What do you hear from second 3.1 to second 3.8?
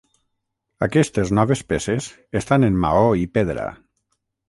i pedra.